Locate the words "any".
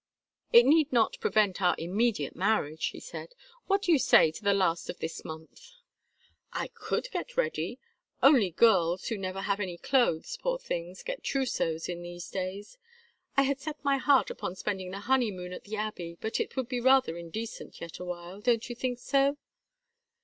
9.59-9.77